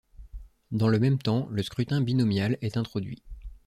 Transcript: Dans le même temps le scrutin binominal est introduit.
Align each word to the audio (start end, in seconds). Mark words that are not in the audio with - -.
Dans 0.71 0.87
le 0.87 0.97
même 0.97 1.19
temps 1.19 1.47
le 1.51 1.61
scrutin 1.61 2.01
binominal 2.01 2.57
est 2.63 2.75
introduit. 2.75 3.21